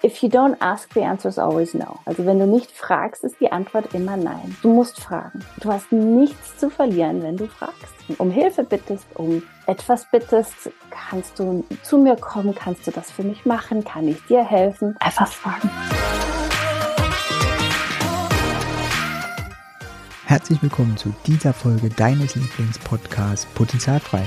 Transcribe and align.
If 0.00 0.22
you 0.22 0.28
don't 0.28 0.56
ask, 0.60 0.94
the 0.94 1.02
answer 1.02 1.28
is 1.28 1.40
always 1.40 1.74
no. 1.74 1.98
Also 2.04 2.24
wenn 2.24 2.38
du 2.38 2.46
nicht 2.46 2.70
fragst, 2.70 3.24
ist 3.24 3.40
die 3.40 3.50
Antwort 3.50 3.94
immer 3.94 4.16
nein. 4.16 4.56
Du 4.62 4.72
musst 4.72 5.00
fragen. 5.00 5.44
Du 5.60 5.72
hast 5.72 5.90
nichts 5.90 6.56
zu 6.56 6.70
verlieren, 6.70 7.20
wenn 7.24 7.36
du 7.36 7.48
fragst. 7.48 7.92
Um 8.16 8.30
Hilfe 8.30 8.62
bittest, 8.62 9.06
um 9.14 9.42
etwas 9.66 10.06
bittest, 10.08 10.70
kannst 10.90 11.36
du 11.40 11.64
zu 11.82 11.98
mir 11.98 12.14
kommen, 12.14 12.54
kannst 12.54 12.86
du 12.86 12.92
das 12.92 13.10
für 13.10 13.24
mich 13.24 13.44
machen, 13.44 13.82
kann 13.82 14.06
ich 14.06 14.24
dir 14.26 14.44
helfen. 14.44 14.96
Einfach 15.00 15.26
fragen. 15.26 15.68
Herzlich 20.26 20.62
willkommen 20.62 20.96
zu 20.96 21.12
dieser 21.26 21.52
Folge 21.52 21.88
deines 21.88 22.36
Lieblingspodcasts 22.36 23.46
Potenzialfrei. 23.46 24.24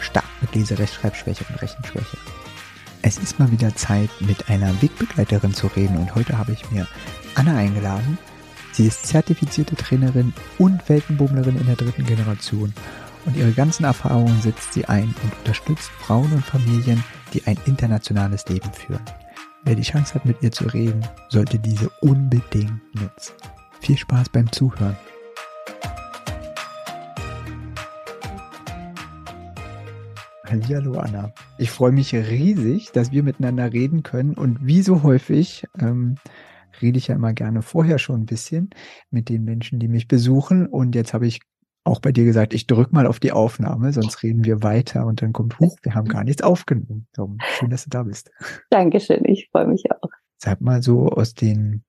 Stark 0.00 0.26
mit 0.42 0.54
Lese, 0.54 0.78
Rechtschreibschwäche 0.78 1.46
und 1.48 1.62
Rechenschwäche. 1.62 2.18
Es 3.06 3.18
ist 3.18 3.38
mal 3.38 3.52
wieder 3.52 3.76
Zeit, 3.76 4.08
mit 4.20 4.48
einer 4.48 4.80
Wegbegleiterin 4.80 5.52
zu 5.52 5.66
reden 5.66 5.98
und 5.98 6.14
heute 6.14 6.38
habe 6.38 6.52
ich 6.52 6.70
mir 6.70 6.88
Anna 7.34 7.54
eingeladen. 7.54 8.16
Sie 8.72 8.86
ist 8.86 9.06
zertifizierte 9.06 9.76
Trainerin 9.76 10.32
und 10.56 10.88
Weltenbummlerin 10.88 11.58
in 11.58 11.66
der 11.66 11.76
dritten 11.76 12.06
Generation 12.06 12.72
und 13.26 13.36
ihre 13.36 13.52
ganzen 13.52 13.84
Erfahrungen 13.84 14.40
setzt 14.40 14.72
sie 14.72 14.86
ein 14.86 15.14
und 15.22 15.38
unterstützt 15.40 15.90
Frauen 16.00 16.32
und 16.32 16.46
Familien, 16.46 17.04
die 17.34 17.46
ein 17.46 17.58
internationales 17.66 18.48
Leben 18.48 18.72
führen. 18.72 19.04
Wer 19.64 19.74
die 19.74 19.82
Chance 19.82 20.14
hat, 20.14 20.24
mit 20.24 20.42
ihr 20.42 20.50
zu 20.50 20.64
reden, 20.64 21.06
sollte 21.28 21.58
diese 21.58 21.90
unbedingt 22.00 22.80
nutzen. 22.94 23.34
Viel 23.82 23.98
Spaß 23.98 24.30
beim 24.30 24.50
Zuhören. 24.50 24.96
Hallo 30.62 30.98
Anna. 30.98 31.32
Ich 31.58 31.70
freue 31.70 31.90
mich 31.90 32.14
riesig, 32.14 32.92
dass 32.92 33.10
wir 33.10 33.24
miteinander 33.24 33.72
reden 33.72 34.04
können. 34.04 34.34
Und 34.34 34.64
wie 34.64 34.82
so 34.82 35.02
häufig 35.02 35.64
ähm, 35.80 36.14
rede 36.80 36.96
ich 36.98 37.08
ja 37.08 37.16
immer 37.16 37.32
gerne 37.32 37.62
vorher 37.62 37.98
schon 37.98 38.20
ein 38.20 38.26
bisschen 38.26 38.70
mit 39.10 39.28
den 39.28 39.42
Menschen, 39.42 39.80
die 39.80 39.88
mich 39.88 40.06
besuchen. 40.06 40.66
Und 40.66 40.94
jetzt 40.94 41.12
habe 41.12 41.26
ich 41.26 41.40
auch 41.82 42.00
bei 42.00 42.12
dir 42.12 42.24
gesagt, 42.24 42.54
ich 42.54 42.68
drücke 42.68 42.94
mal 42.94 43.06
auf 43.06 43.18
die 43.18 43.32
Aufnahme, 43.32 43.92
sonst 43.92 44.22
reden 44.22 44.44
wir 44.44 44.62
weiter 44.62 45.06
und 45.06 45.22
dann 45.22 45.32
kommt, 45.32 45.58
huch, 45.58 45.76
wir 45.82 45.94
haben 45.94 46.08
gar 46.08 46.22
nichts 46.22 46.42
aufgenommen. 46.42 47.08
So, 47.14 47.36
schön, 47.58 47.70
dass 47.70 47.84
du 47.84 47.90
da 47.90 48.04
bist. 48.04 48.30
Dankeschön, 48.70 49.24
ich 49.24 49.48
freue 49.50 49.66
mich 49.66 49.84
auch. 49.90 50.08
Sag 50.38 50.60
mal 50.60 50.82
so 50.82 51.08
aus 51.08 51.34
den 51.34 51.84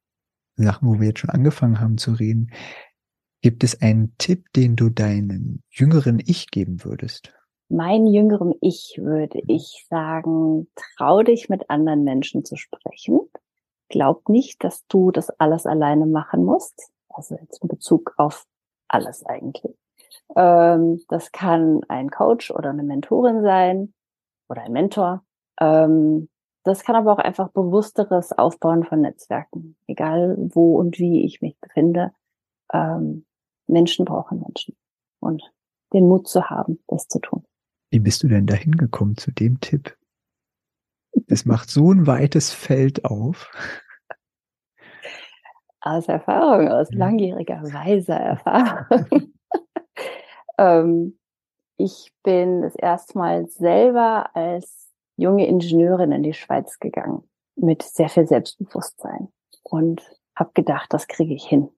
Sachen, 0.56 0.88
wo 0.88 1.00
wir 1.00 1.10
jetzt 1.10 1.20
schon 1.20 1.30
angefangen 1.30 1.80
haben 1.80 1.98
zu 1.98 2.14
reden, 2.14 2.50
gibt 3.42 3.64
es 3.64 3.80
einen 3.82 4.16
Tipp, 4.18 4.52
den 4.56 4.76
du 4.76 4.90
deinen 4.90 5.62
jüngeren 5.70 6.20
Ich 6.26 6.50
geben 6.50 6.84
würdest? 6.84 7.32
Mein 7.76 8.08
jüngerem 8.08 8.54
Ich 8.62 9.00
würde 9.02 9.42
ich 9.48 9.86
sagen, 9.90 10.68
trau 10.76 11.24
dich 11.24 11.50
mit 11.50 11.70
anderen 11.70 12.04
Menschen 12.04 12.46
zu 12.46 12.56
sprechen. 12.56 13.20
Glaub 13.90 14.30
nicht, 14.30 14.64
dass 14.64 14.88
du 14.88 15.12
das 15.12 15.30
alles 15.30 15.66
alleine 15.66 16.06
machen 16.06 16.44
musst. 16.44 16.90
Also 17.10 17.36
jetzt 17.36 17.62
in 17.62 17.68
Bezug 17.68 18.14
auf 18.18 18.46
alles 18.88 19.26
eigentlich. 19.26 19.76
Ähm, 20.36 21.02
das 21.10 21.32
kann 21.32 21.82
ein 21.90 22.10
Coach 22.10 22.50
oder 22.52 22.70
eine 22.70 22.84
Mentorin 22.84 23.42
sein 23.44 23.94
oder 24.48 24.62
ein 24.62 24.72
Mentor. 24.72 25.24
Ähm, 25.60 26.30
das 26.64 26.84
kann 26.84 26.96
aber 26.96 27.14
auch 27.14 27.20
einfach 27.20 27.50
bewussteres 27.50 28.32
Aufbauen 28.32 28.86
von 28.86 29.02
Netzwerken, 29.02 29.78
egal 29.88 30.36
wo 30.38 30.78
und 30.78 30.98
wie 30.98 31.26
ich 31.26 31.42
mich 31.42 31.60
befinde. 31.60 32.12
Ähm, 32.74 33.26
Menschen 33.68 34.06
brauchen 34.06 34.40
Menschen 34.40 34.76
und 35.20 35.44
den 35.94 36.08
Mut 36.08 36.28
zu 36.28 36.50
haben, 36.50 36.80
das 36.88 37.08
zu 37.08 37.20
tun. 37.20 37.46
Wie 37.96 38.00
bist 38.02 38.24
du 38.24 38.28
denn 38.28 38.46
dahin 38.46 38.76
gekommen 38.76 39.16
zu 39.16 39.32
dem 39.32 39.62
Tipp? 39.62 39.98
Es 41.28 41.46
macht 41.46 41.70
so 41.70 41.94
ein 41.94 42.06
weites 42.06 42.52
Feld 42.52 43.06
auf. 43.06 43.50
Aus 45.80 46.10
Erfahrung, 46.10 46.68
aus 46.68 46.92
langjähriger, 46.92 47.64
weiser 47.64 48.18
Erfahrung. 48.18 49.34
ähm, 50.58 51.18
ich 51.78 52.12
bin 52.22 52.64
das 52.64 52.76
erste 52.76 53.18
Mal 53.18 53.48
selber 53.48 54.36
als 54.36 54.94
junge 55.16 55.48
Ingenieurin 55.48 56.12
in 56.12 56.24
die 56.24 56.34
Schweiz 56.34 56.80
gegangen, 56.80 57.24
mit 57.56 57.82
sehr 57.82 58.10
viel 58.10 58.28
Selbstbewusstsein 58.28 59.30
und 59.64 60.02
habe 60.36 60.52
gedacht, 60.54 60.92
das 60.92 61.08
kriege 61.08 61.34
ich 61.34 61.46
hin. 61.46 61.70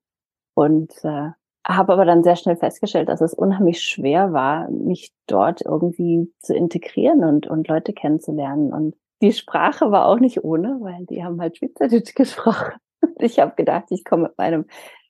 Und 0.55 0.91
äh, 1.03 1.29
habe 1.67 1.93
aber 1.93 2.05
dann 2.05 2.23
sehr 2.23 2.37
schnell 2.37 2.55
festgestellt, 2.55 3.09
dass 3.09 3.21
es 3.21 3.33
unheimlich 3.33 3.81
schwer 3.83 4.31
war, 4.31 4.69
mich 4.69 5.11
dort 5.27 5.61
irgendwie 5.61 6.31
zu 6.39 6.55
integrieren 6.55 7.23
und, 7.23 7.47
und 7.47 7.67
Leute 7.67 7.93
kennenzulernen. 7.93 8.71
Und 8.71 8.95
die 9.21 9.33
Sprache 9.33 9.91
war 9.91 10.07
auch 10.07 10.19
nicht 10.19 10.43
ohne, 10.43 10.77
weil 10.79 11.05
die 11.05 11.23
haben 11.23 11.41
halt 11.41 11.57
Schweizerdeutsch 11.57 12.13
gesprochen. 12.15 12.73
Ich 13.19 13.39
habe 13.39 13.55
gedacht, 13.55 13.85
ich 13.89 14.05
komme 14.05 14.23
mit 14.23 14.37
meinem 14.37 14.65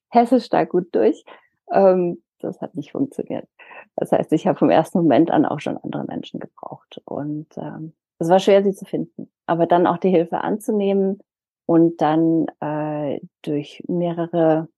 Hessisch 0.10 0.50
da 0.50 0.64
gut 0.64 0.88
durch. 0.94 1.24
Ähm, 1.72 2.24
das 2.40 2.62
hat 2.62 2.76
nicht 2.76 2.92
funktioniert. 2.92 3.48
Das 3.96 4.12
heißt, 4.12 4.32
ich 4.34 4.48
habe 4.48 4.58
vom 4.58 4.70
ersten 4.70 5.00
Moment 5.00 5.32
an 5.32 5.46
auch 5.46 5.60
schon 5.60 5.78
andere 5.78 6.06
Menschen 6.06 6.40
gebraucht. 6.40 7.02
Und 7.06 7.48
ähm, 7.58 7.94
es 8.20 8.30
war 8.30 8.40
schwer, 8.40 8.64
sie 8.64 8.74
zu 8.74 8.86
finden. 8.86 9.30
Aber 9.46 9.68
dann 9.68 9.88
auch 9.88 9.98
die 9.98 10.10
Hilfe 10.10 10.42
anzunehmen 10.42 11.20
und 11.66 12.02
dann 12.02 12.48
äh, 12.62 13.20
durch 13.42 13.84
mehrere 13.88 14.70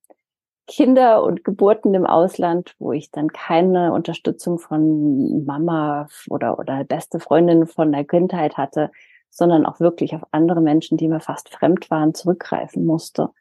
Kinder 0.69 1.24
und 1.24 1.44
Geburten 1.44 1.96
im 1.96 2.06
Ausland, 2.06 2.75
wo 2.78 2.91
ich 2.91 3.09
dann 3.09 3.30
keine 3.30 3.91
Unterstützung 3.91 4.59
von 4.59 5.44
Mama 5.44 6.07
oder, 6.30 6.59
oder 6.59 6.84
beste 6.84 7.19
Freundin 7.19 7.66
von 7.66 7.91
der 7.91 8.06
Kindheit 8.06 8.56
hatte, 8.56 8.91
sondern 9.31 9.66
auch 9.66 9.79
wirklich 9.79 10.13
auf 10.13 10.22
andere 10.31 10.62
Menschen, 10.62 10.96
die 10.96 11.08
mir 11.08 11.22
fast 11.22 11.50
fremd 11.50 11.90
waren, 11.90 12.13
zurückgreifen 12.13 12.85
musste. 12.85 13.31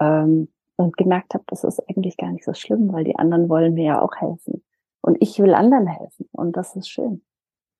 Ähm, 0.00 0.48
und 0.76 0.96
gemerkt 0.96 1.34
habe, 1.34 1.44
das 1.48 1.64
ist 1.64 1.82
eigentlich 1.90 2.16
gar 2.16 2.32
nicht 2.32 2.46
so 2.46 2.54
schlimm, 2.54 2.90
weil 2.94 3.04
die 3.04 3.16
anderen 3.16 3.50
wollen 3.50 3.74
mir 3.74 3.84
ja 3.84 4.00
auch 4.00 4.16
helfen. 4.16 4.64
Und 5.02 5.18
ich 5.20 5.38
will 5.38 5.52
anderen 5.52 5.86
helfen. 5.86 6.30
Und 6.32 6.56
das 6.56 6.74
ist 6.76 6.88
schön. 6.88 7.22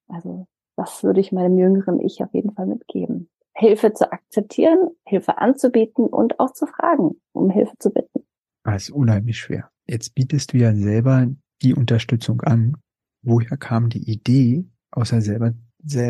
Also 0.09 0.47
das 0.77 1.03
würde 1.03 1.21
ich 1.21 1.33
meinem 1.33 1.57
jüngeren 1.57 1.99
Ich 2.01 2.23
auf 2.23 2.35
jeden 2.35 2.53
Fall 2.53 2.67
mitgeben. 2.67 3.31
Hilfe 3.55 3.95
zu 3.95 4.13
akzeptieren, 4.13 4.91
Hilfe 5.07 5.39
anzubieten 5.39 6.07
und 6.07 6.39
auch 6.39 6.53
zu 6.53 6.67
fragen, 6.67 7.19
um 7.33 7.49
Hilfe 7.49 7.79
zu 7.79 7.91
bitten. 7.91 8.27
Das 8.63 8.73
ah, 8.73 8.77
ist 8.77 8.91
unheimlich 8.91 9.39
schwer. 9.39 9.71
Jetzt 9.87 10.15
bietest 10.15 10.53
du 10.53 10.59
ja 10.59 10.75
selber 10.75 11.27
die 11.63 11.75
Unterstützung 11.75 12.43
an. 12.43 12.77
Woher 13.23 13.57
kam 13.57 13.89
die 13.89 14.11
Idee, 14.11 14.65
außer 14.91 15.21
selber, 15.23 15.55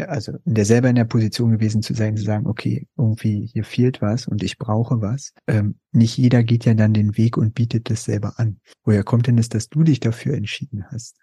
also 0.08 0.32
in 0.44 0.54
der 0.54 0.64
selber 0.64 0.88
in 0.88 0.96
der 0.96 1.04
Position 1.04 1.52
gewesen 1.52 1.82
zu 1.82 1.94
sein, 1.94 2.16
zu 2.16 2.24
sagen, 2.24 2.46
okay, 2.46 2.88
irgendwie 2.96 3.48
hier 3.52 3.64
fehlt 3.64 4.02
was 4.02 4.26
und 4.26 4.42
ich 4.42 4.58
brauche 4.58 5.00
was. 5.00 5.32
Ähm, 5.46 5.78
nicht 5.92 6.16
jeder 6.18 6.42
geht 6.42 6.64
ja 6.64 6.74
dann 6.74 6.92
den 6.92 7.16
Weg 7.16 7.36
und 7.36 7.54
bietet 7.54 7.88
das 7.88 8.04
selber 8.04 8.34
an. 8.36 8.60
Woher 8.84 9.04
kommt 9.04 9.28
denn 9.28 9.36
das, 9.36 9.48
dass 9.48 9.68
du 9.68 9.84
dich 9.84 10.00
dafür 10.00 10.34
entschieden 10.34 10.84
hast? 10.90 11.16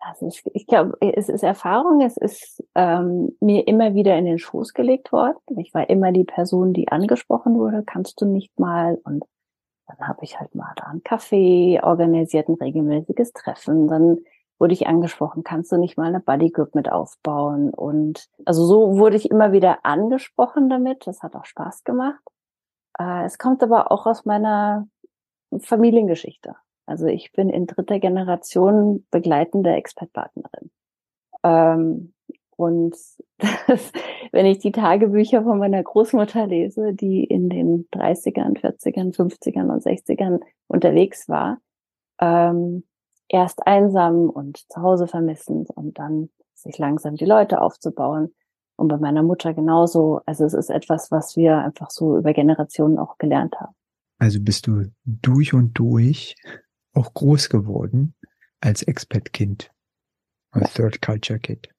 Also 0.00 0.28
ich, 0.28 0.42
ich 0.52 0.66
glaube, 0.66 0.98
es 1.00 1.30
ist 1.30 1.42
Erfahrung, 1.42 2.02
es 2.02 2.18
ist 2.18 2.62
ähm, 2.74 3.30
mir 3.40 3.66
immer 3.66 3.94
wieder 3.94 4.18
in 4.18 4.26
den 4.26 4.38
Schoß 4.38 4.74
gelegt 4.74 5.12
worden. 5.12 5.38
Ich 5.58 5.72
war 5.72 5.88
immer 5.88 6.12
die 6.12 6.24
Person, 6.24 6.74
die 6.74 6.88
angesprochen 6.88 7.54
wurde, 7.54 7.82
kannst 7.86 8.20
du 8.20 8.26
nicht 8.26 8.58
mal 8.58 8.98
und 9.04 9.24
dann 9.86 10.08
habe 10.08 10.24
ich 10.24 10.38
halt 10.38 10.54
mal 10.54 10.72
da 10.76 10.84
einen 10.84 11.02
Kaffee 11.02 11.80
organisiert, 11.82 12.48
ein 12.48 12.54
regelmäßiges 12.54 13.32
Treffen. 13.32 13.88
Dann 13.88 14.18
wurde 14.58 14.72
ich 14.72 14.86
angesprochen, 14.86 15.44
kannst 15.44 15.72
du 15.72 15.76
nicht 15.76 15.96
mal 15.96 16.08
eine 16.08 16.20
Buddy 16.20 16.50
Group 16.50 16.74
mit 16.74 16.90
aufbauen? 16.90 17.70
Und 17.70 18.28
also 18.44 18.64
so 18.64 18.98
wurde 18.98 19.16
ich 19.16 19.30
immer 19.30 19.52
wieder 19.52 19.84
angesprochen 19.84 20.68
damit. 20.70 21.06
Das 21.06 21.22
hat 21.22 21.36
auch 21.36 21.44
Spaß 21.44 21.84
gemacht. 21.84 22.22
Äh, 22.98 23.24
es 23.24 23.38
kommt 23.38 23.62
aber 23.62 23.92
auch 23.92 24.06
aus 24.06 24.24
meiner 24.24 24.88
Familiengeschichte. 25.60 26.56
Also 26.86 27.06
ich 27.06 27.32
bin 27.32 27.48
in 27.50 27.66
dritter 27.66 27.98
Generation 27.98 29.06
begleitende 29.10 29.72
Expertpartnerin. 29.72 30.70
Ähm, 31.42 32.13
und 32.56 32.96
das, 33.66 33.92
wenn 34.32 34.46
ich 34.46 34.58
die 34.58 34.72
Tagebücher 34.72 35.42
von 35.42 35.58
meiner 35.58 35.82
Großmutter 35.82 36.46
lese, 36.46 36.94
die 36.94 37.24
in 37.24 37.48
den 37.48 37.88
30ern, 37.92 38.58
40ern, 38.58 39.14
50ern 39.14 39.72
und 39.72 39.82
60ern 39.82 40.40
unterwegs 40.66 41.28
war, 41.28 41.58
ähm, 42.20 42.84
erst 43.28 43.66
einsam 43.66 44.30
und 44.30 44.58
zu 44.70 44.80
Hause 44.82 45.06
vermissend 45.06 45.70
und 45.70 45.98
dann 45.98 46.30
sich 46.54 46.78
langsam 46.78 47.16
die 47.16 47.24
Leute 47.24 47.60
aufzubauen. 47.60 48.34
Und 48.76 48.88
bei 48.88 48.96
meiner 48.96 49.22
Mutter 49.22 49.54
genauso. 49.54 50.20
Also 50.26 50.44
es 50.44 50.52
ist 50.52 50.68
etwas, 50.68 51.12
was 51.12 51.36
wir 51.36 51.58
einfach 51.58 51.90
so 51.90 52.18
über 52.18 52.32
Generationen 52.32 52.98
auch 52.98 53.18
gelernt 53.18 53.54
haben. 53.60 53.74
Also 54.18 54.40
bist 54.40 54.66
du 54.66 54.86
durch 55.04 55.54
und 55.54 55.78
durch 55.78 56.34
auch 56.92 57.14
groß 57.14 57.50
geworden 57.50 58.14
als 58.60 58.82
Expat-Kind, 58.82 59.70
als 60.50 60.74
Third 60.74 61.02
Culture 61.02 61.38
Kid 61.38 61.73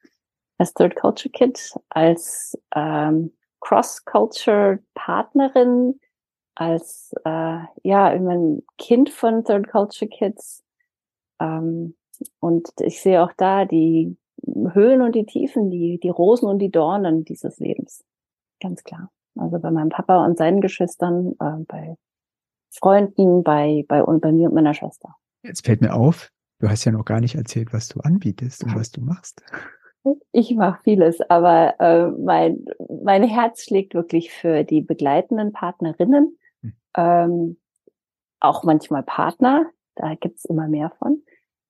als 0.58 0.74
Third 0.74 0.96
Culture 0.96 1.32
Kid, 1.32 1.76
als 1.90 2.58
ähm, 2.76 3.32
Cross-Culture-Partnerin, 3.62 6.00
als 6.56 7.14
äh, 7.26 7.60
ja, 7.84 8.06
ein 8.06 8.64
Kind 8.78 9.10
von 9.10 9.44
Third 9.44 9.70
Culture 9.70 10.10
Kids. 10.10 10.64
Ähm, 11.40 11.96
und 12.40 12.70
ich 12.80 13.02
sehe 13.02 13.24
auch 13.24 13.34
da 13.36 13.66
die 13.66 14.18
Höhen 14.46 15.02
und 15.02 15.16
die 15.16 15.26
Tiefen, 15.26 15.70
die, 15.70 16.00
die 16.02 16.10
Rosen 16.10 16.48
und 16.48 16.60
die 16.60 16.72
Dornen 16.72 17.26
dieses 17.26 17.60
Lebens. 17.60 18.04
Ganz 18.62 18.84
klar. 18.84 19.12
Also 19.38 19.60
bei 19.60 19.72
meinem 19.72 19.90
Papa 19.90 20.26
und 20.26 20.38
seinen 20.38 20.62
Geschwistern, 20.62 21.34
äh, 21.40 21.64
bei 21.68 21.98
Freunden, 22.72 23.44
bei, 23.44 23.84
bei, 23.88 24.04
und 24.04 24.22
bei 24.22 24.32
mir 24.32 24.50
und 24.50 24.56
meiner 24.56 24.74
Schwester. 24.74 25.16
Jetzt 25.44 25.66
fällt 25.66 25.82
mir 25.82 25.94
auf, 25.94 26.32
du 26.60 26.70
hast 26.70 26.86
ja 26.86 26.92
noch 26.92 27.06
gar 27.06 27.20
nicht 27.20 27.36
erzählt, 27.36 27.74
was 27.74 27.90
du 27.90 28.00
anbietest 28.00 28.64
und 28.64 28.76
was 28.76 28.92
du 28.92 29.02
machst. 29.02 29.44
Ich 30.32 30.54
mache 30.56 30.82
vieles, 30.84 31.22
aber 31.30 31.80
äh, 31.80 32.08
mein, 32.08 32.66
mein 33.02 33.24
Herz 33.24 33.64
schlägt 33.64 33.94
wirklich 33.94 34.32
für 34.32 34.64
die 34.64 34.82
begleitenden 34.82 35.52
Partnerinnen, 35.52 36.38
hm. 36.62 36.74
ähm, 36.96 37.58
auch 38.40 38.64
manchmal 38.64 39.04
Partner, 39.04 39.66
da 39.96 40.16
gibt's 40.16 40.46
immer 40.46 40.68
mehr 40.68 40.92
von. 41.00 41.24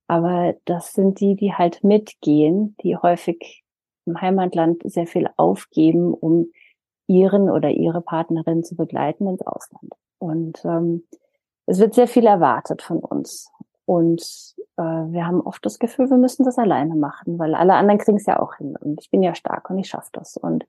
Aber 0.07 0.55
das 0.65 0.93
sind 0.93 1.19
die, 1.19 1.35
die 1.35 1.53
halt 1.53 1.83
mitgehen, 1.83 2.75
die 2.83 2.95
häufig 2.97 3.63
im 4.05 4.21
Heimatland 4.21 4.81
sehr 4.83 5.07
viel 5.07 5.29
aufgeben, 5.37 6.13
um 6.13 6.51
ihren 7.07 7.49
oder 7.49 7.69
ihre 7.69 8.01
Partnerin 8.01 8.63
zu 8.63 8.75
begleiten 8.75 9.27
ins 9.27 9.41
Ausland. 9.41 9.93
Und 10.19 10.63
ähm, 10.65 11.07
es 11.65 11.79
wird 11.79 11.95
sehr 11.95 12.07
viel 12.07 12.25
erwartet 12.25 12.81
von 12.81 12.99
uns. 12.99 13.51
Und 13.85 14.55
äh, 14.77 14.81
wir 14.81 15.27
haben 15.27 15.41
oft 15.41 15.65
das 15.65 15.79
Gefühl, 15.79 16.09
wir 16.09 16.17
müssen 16.17 16.43
das 16.43 16.57
alleine 16.57 16.95
machen, 16.95 17.37
weil 17.37 17.53
alle 17.53 17.75
anderen 17.75 17.99
kriegen 17.99 18.17
es 18.17 18.25
ja 18.25 18.39
auch 18.39 18.55
hin. 18.55 18.75
Und 18.79 18.99
ich 19.01 19.11
bin 19.11 19.21
ja 19.21 19.35
stark 19.35 19.69
und 19.69 19.77
ich 19.77 19.87
schaffe 19.89 20.09
das. 20.13 20.37
Und 20.37 20.65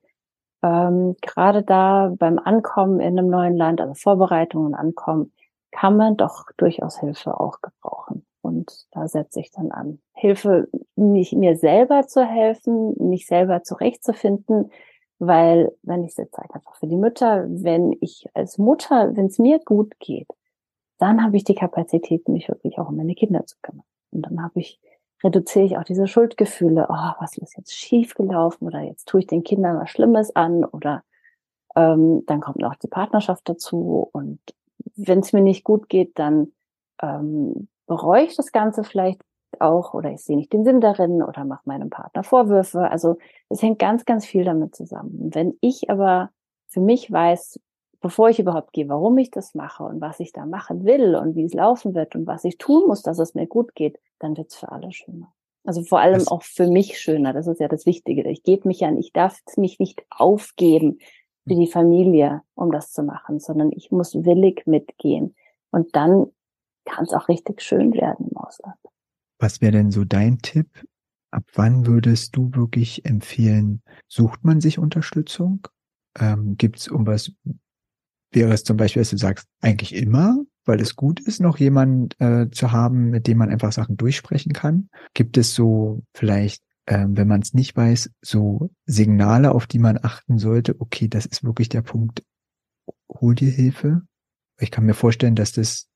ähm, 0.63 1.15
gerade 1.21 1.63
da 1.63 2.13
beim 2.17 2.39
Ankommen 2.39 2.99
in 2.99 3.17
einem 3.17 3.29
neuen 3.29 3.55
Land, 3.55 3.81
also 3.81 3.93
Vorbereitungen 3.95 4.75
Ankommen, 4.75 5.33
kann 5.71 5.97
man 5.97 6.17
doch 6.17 6.45
durchaus 6.57 6.99
Hilfe 6.99 7.39
auch 7.39 7.61
gebrauchen. 7.61 8.25
Und 8.41 8.87
da 8.91 9.07
setze 9.07 9.39
ich 9.39 9.51
dann 9.51 9.71
an. 9.71 9.99
Hilfe, 10.13 10.69
mich 10.95 11.33
mir 11.33 11.57
selber 11.57 12.07
zu 12.07 12.23
helfen, 12.23 12.95
mich 12.97 13.27
selber 13.27 13.63
zurechtzufinden, 13.63 14.71
weil, 15.19 15.71
wenn 15.81 16.03
ich 16.03 16.11
es 16.11 16.17
jetzt 16.17 16.35
sage, 16.35 16.53
einfach 16.53 16.75
für 16.75 16.87
die 16.87 16.95
Mütter, 16.95 17.45
wenn 17.49 17.97
ich 18.01 18.27
als 18.33 18.57
Mutter, 18.57 19.15
wenn 19.15 19.25
es 19.25 19.39
mir 19.39 19.59
gut 19.59 19.99
geht, 19.99 20.27
dann 20.97 21.23
habe 21.23 21.37
ich 21.37 21.43
die 21.43 21.55
Kapazität, 21.55 22.27
mich 22.27 22.47
wirklich 22.47 22.79
auch 22.79 22.89
um 22.89 22.95
meine 22.95 23.15
Kinder 23.15 23.45
zu 23.45 23.55
kümmern. 23.61 23.85
Und 24.11 24.25
dann 24.25 24.41
habe 24.41 24.59
ich, 24.59 24.79
reduziere 25.23 25.65
ich 25.65 25.77
auch 25.77 25.83
diese 25.83 26.07
Schuldgefühle, 26.07 26.87
oh, 26.89 27.11
was 27.19 27.37
ist 27.37 27.57
jetzt 27.57 27.75
schiefgelaufen 27.75 28.67
oder 28.67 28.81
jetzt 28.81 29.07
tue 29.07 29.21
ich 29.21 29.27
den 29.27 29.43
Kindern 29.43 29.79
was 29.79 29.89
Schlimmes 29.89 30.35
an 30.35 30.63
oder 30.63 31.03
ähm, 31.75 32.23
dann 32.25 32.41
kommt 32.41 32.63
auch 32.63 32.75
die 32.75 32.87
Partnerschaft 32.87 33.47
dazu 33.47 34.09
und 34.11 34.39
wenn 34.95 35.19
es 35.19 35.33
mir 35.33 35.41
nicht 35.41 35.63
gut 35.63 35.89
geht, 35.89 36.17
dann 36.17 36.51
ähm, 37.01 37.67
bereue 37.85 38.23
ich 38.23 38.35
das 38.35 38.51
Ganze 38.51 38.83
vielleicht 38.83 39.21
auch 39.59 39.93
oder 39.93 40.11
ich 40.11 40.23
sehe 40.23 40.35
nicht 40.35 40.51
den 40.53 40.65
Sinn 40.65 40.81
darin 40.81 41.23
oder 41.23 41.45
mache 41.45 41.61
meinem 41.65 41.89
Partner 41.89 42.23
Vorwürfe. 42.23 42.89
Also 42.89 43.17
es 43.49 43.61
hängt 43.61 43.79
ganz, 43.79 44.05
ganz 44.05 44.25
viel 44.25 44.43
damit 44.43 44.75
zusammen. 44.75 45.29
Wenn 45.33 45.57
ich 45.61 45.89
aber 45.89 46.31
für 46.67 46.81
mich 46.81 47.11
weiß, 47.11 47.59
bevor 48.07 48.29
ich 48.29 48.39
überhaupt 48.39 48.71
gehe, 48.71 48.87
warum 48.87 49.17
ich 49.17 49.31
das 49.31 49.53
mache 49.53 49.83
und 49.83 49.99
was 49.99 50.21
ich 50.21 50.31
da 50.31 50.45
machen 50.45 50.85
will 50.85 51.13
und 51.13 51.35
wie 51.35 51.43
es 51.43 51.53
laufen 51.53 51.93
wird 51.93 52.15
und 52.15 52.25
was 52.25 52.45
ich 52.45 52.57
tun 52.57 52.87
muss, 52.87 53.01
dass 53.01 53.19
es 53.19 53.35
mir 53.35 53.47
gut 53.47 53.75
geht, 53.75 53.99
dann 54.19 54.37
wird 54.37 54.49
es 54.49 54.55
für 54.55 54.71
alle 54.71 54.93
schöner. 54.93 55.33
Also 55.65 55.83
vor 55.83 55.99
allem 55.99 56.19
das 56.19 56.29
auch 56.29 56.41
für 56.41 56.67
mich 56.67 57.01
schöner. 57.01 57.33
Das 57.33 57.47
ist 57.47 57.59
ja 57.59 57.67
das 57.67 57.85
Wichtige. 57.85 58.23
Ich 58.29 58.43
gebe 58.43 58.65
mich 58.65 58.85
an, 58.85 58.97
ich 58.97 59.11
darf 59.11 59.41
mich 59.57 59.77
nicht 59.79 60.05
aufgeben 60.09 60.99
für 61.45 61.55
die 61.55 61.67
Familie, 61.67 62.43
um 62.55 62.71
das 62.71 62.93
zu 62.93 63.03
machen, 63.03 63.41
sondern 63.41 63.73
ich 63.73 63.91
muss 63.91 64.15
willig 64.15 64.65
mitgehen. 64.65 65.35
Und 65.71 65.93
dann 65.97 66.27
kann 66.85 67.03
es 67.03 67.11
auch 67.11 67.27
richtig 67.27 67.61
schön 67.61 67.93
werden 67.93 68.29
im 68.31 68.37
Ausland. 68.37 68.77
Was 69.37 69.59
wäre 69.59 69.73
denn 69.73 69.91
so 69.91 70.05
dein 70.05 70.37
Tipp? 70.37 70.69
Ab 71.31 71.43
wann 71.55 71.85
würdest 71.85 72.37
du 72.37 72.51
wirklich 72.53 73.03
empfehlen, 73.03 73.81
sucht 74.07 74.45
man 74.45 74.61
sich 74.61 74.79
Unterstützung? 74.79 75.67
Ähm, 76.17 76.55
Gibt 76.55 76.77
es 76.77 76.87
um 76.87 77.05
was, 77.05 77.33
wäre 78.31 78.53
es 78.53 78.63
zum 78.63 78.77
Beispiel, 78.77 79.01
dass 79.01 79.09
du 79.09 79.17
sagst, 79.17 79.47
eigentlich 79.61 79.95
immer, 79.95 80.37
weil 80.65 80.81
es 80.81 80.95
gut 80.95 81.19
ist, 81.19 81.39
noch 81.39 81.57
jemanden 81.57 82.09
äh, 82.21 82.49
zu 82.51 82.71
haben, 82.71 83.09
mit 83.09 83.27
dem 83.27 83.37
man 83.37 83.49
einfach 83.49 83.71
Sachen 83.71 83.97
durchsprechen 83.97 84.53
kann? 84.53 84.89
Gibt 85.13 85.37
es 85.37 85.53
so 85.53 86.03
vielleicht, 86.13 86.61
ähm, 86.87 87.15
wenn 87.17 87.27
man 87.27 87.41
es 87.41 87.53
nicht 87.53 87.75
weiß, 87.75 88.11
so 88.21 88.69
Signale, 88.85 89.51
auf 89.51 89.65
die 89.65 89.79
man 89.79 89.99
achten 90.01 90.37
sollte? 90.37 90.75
Okay, 90.79 91.07
das 91.07 91.25
ist 91.25 91.43
wirklich 91.43 91.69
der 91.69 91.81
Punkt, 91.81 92.23
hol 93.09 93.33
dir 93.33 93.51
Hilfe. 93.51 94.01
Ich 94.59 94.71
kann 94.71 94.85
mir 94.85 94.93
vorstellen, 94.93 95.35
dass 95.35 95.53
das 95.53 95.87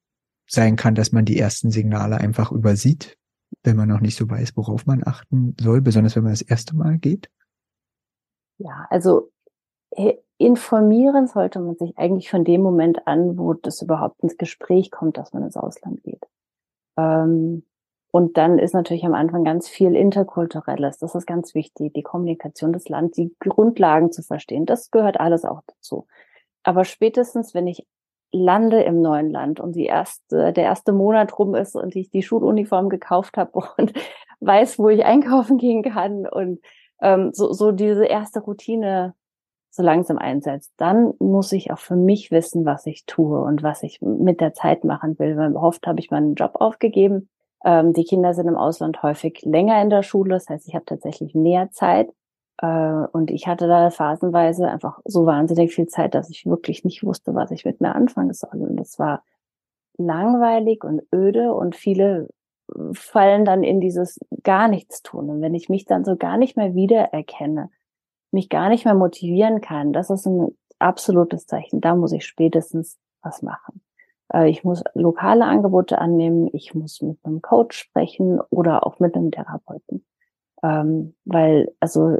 sein 0.48 0.75
kann, 0.75 0.95
dass 0.95 1.12
man 1.12 1.25
die 1.25 1.38
ersten 1.38 1.72
Signale 1.72 2.18
einfach 2.18 2.51
übersieht, 2.51 3.18
wenn 3.63 3.77
man 3.77 3.89
noch 3.89 4.01
nicht 4.01 4.18
so 4.18 4.30
weiß, 4.30 4.56
worauf 4.56 4.86
man 4.86 5.06
achten 5.06 5.56
soll, 5.60 5.81
besonders 5.81 6.16
wenn 6.16 6.24
man 6.24 6.34
das 6.34 6.42
erste 6.42 6.75
Mal 6.75 6.98
geht? 6.98 7.30
Ja, 8.57 8.86
also 8.89 9.31
informieren 10.41 11.27
sollte 11.27 11.59
man 11.59 11.75
sich 11.75 11.97
eigentlich 11.97 12.29
von 12.29 12.43
dem 12.43 12.61
Moment 12.61 13.07
an, 13.07 13.38
wo 13.38 13.53
das 13.53 13.81
überhaupt 13.81 14.21
ins 14.21 14.38
Gespräch 14.38 14.91
kommt, 14.91 15.17
dass 15.17 15.33
man 15.33 15.43
ins 15.43 15.57
Ausland 15.57 16.03
geht. 16.03 16.23
Ähm, 16.97 17.63
und 18.11 18.38
dann 18.38 18.59
ist 18.59 18.73
natürlich 18.73 19.05
am 19.05 19.13
Anfang 19.13 19.45
ganz 19.45 19.69
viel 19.69 19.95
Interkulturelles. 19.95 20.97
Das 20.97 21.15
ist 21.15 21.25
ganz 21.25 21.55
wichtig. 21.55 21.93
Die 21.93 22.03
Kommunikation 22.03 22.73
des 22.73 22.89
Landes, 22.89 23.15
die 23.15 23.33
Grundlagen 23.39 24.11
zu 24.11 24.21
verstehen. 24.21 24.65
Das 24.65 24.91
gehört 24.91 25.19
alles 25.19 25.45
auch 25.45 25.61
dazu. 25.65 26.07
Aber 26.63 26.83
spätestens, 26.83 27.53
wenn 27.53 27.67
ich 27.67 27.88
lande 28.33 28.81
im 28.83 29.01
neuen 29.01 29.29
Land 29.29 29.59
und 29.59 29.75
die 29.75 29.85
erste, 29.85 30.53
der 30.53 30.63
erste 30.63 30.91
Monat 30.91 31.38
rum 31.38 31.55
ist 31.55 31.75
und 31.75 31.95
ich 31.95 32.09
die 32.09 32.23
Schuluniform 32.23 32.89
gekauft 32.89 33.38
habe 33.38 33.51
und 33.77 33.93
weiß, 34.41 34.79
wo 34.79 34.89
ich 34.89 35.05
einkaufen 35.05 35.57
gehen 35.57 35.83
kann 35.83 36.27
und 36.27 36.59
ähm, 37.01 37.31
so, 37.33 37.53
so 37.53 37.71
diese 37.71 38.05
erste 38.05 38.41
Routine 38.41 39.15
so 39.71 39.83
langsam 39.83 40.18
einsetzt, 40.18 40.73
dann 40.77 41.13
muss 41.19 41.51
ich 41.53 41.71
auch 41.71 41.79
für 41.79 41.95
mich 41.95 42.29
wissen, 42.29 42.65
was 42.65 42.85
ich 42.85 43.06
tue 43.06 43.39
und 43.41 43.63
was 43.63 43.83
ich 43.83 44.01
mit 44.01 44.41
der 44.41 44.53
Zeit 44.53 44.83
machen 44.83 45.18
will. 45.18 45.38
Weil 45.38 45.56
oft 45.56 45.88
habe 45.88 46.00
ich 46.00 46.12
meinen 46.12 46.35
Job 46.35 46.56
aufgegeben. 46.56 47.29
Ähm, 47.63 47.94
die 47.94 48.03
Kinder 48.03 48.33
sind 48.33 48.47
im 48.47 48.57
Ausland 48.57 49.01
häufig 49.01 49.41
länger 49.44 49.81
in 49.81 49.89
der 49.89 50.03
Schule, 50.03 50.31
das 50.31 50.50
heißt, 50.50 50.68
ich 50.68 50.75
habe 50.75 50.85
tatsächlich 50.85 51.35
mehr 51.35 51.71
Zeit. 51.71 52.12
Äh, 52.62 52.68
und 53.12 53.31
ich 53.31 53.47
hatte 53.47 53.68
da 53.68 53.89
phasenweise 53.91 54.68
einfach 54.68 55.00
so 55.06 55.25
wahnsinnig 55.25 55.74
viel 55.74 55.88
Zeit, 55.88 56.15
dass 56.15 56.29
ich 56.29 56.45
wirklich 56.45 56.83
nicht 56.83 57.03
wusste, 57.03 57.33
was 57.33 57.51
ich 57.51 57.63
mit 57.63 57.79
mir 57.79 57.95
anfangen 57.95 58.33
soll. 58.33 58.62
Und 58.62 58.75
das 58.77 59.00
war 59.00 59.24
langweilig 59.97 60.83
und 60.83 61.01
öde 61.13 61.53
und 61.53 61.75
viele 61.75 62.27
fallen 62.94 63.45
dann 63.45 63.63
in 63.63 63.81
dieses 63.81 64.19
gar 64.44 64.67
nichts 64.67 65.01
tun. 65.01 65.29
Und 65.29 65.41
wenn 65.41 65.53
ich 65.53 65.69
mich 65.69 65.85
dann 65.85 66.03
so 66.03 66.15
gar 66.15 66.38
nicht 66.38 66.57
mehr 66.57 66.74
wiedererkenne, 66.74 67.69
mich 68.31 68.50
gar 68.50 68.69
nicht 68.69 68.86
mehr 68.86 68.95
motivieren 68.95 69.62
kann, 69.62 69.94
das 69.94 70.10
ist 70.10 70.25
ein 70.25 70.56
absolutes 70.80 71.45
Zeichen. 71.45 71.81
Da 71.81 71.95
muss 71.95 72.12
ich 72.12 72.25
spätestens 72.25 72.98
was 73.22 73.42
machen. 73.42 73.81
Äh, 74.34 74.50
ich 74.50 74.63
muss 74.63 74.84
lokale 74.94 75.46
Angebote 75.46 76.00
annehmen, 76.00 76.50
ich 76.53 76.74
muss 76.74 77.01
mit 77.01 77.20
einem 77.24 77.41
Coach 77.41 77.77
sprechen 77.77 78.39
oder 78.50 78.86
auch 78.86 79.00
mit 79.00 79.15
einem 79.15 79.32
Therapeuten. 79.32 80.05
Ähm, 80.63 81.15
weil, 81.25 81.74
also 81.79 82.17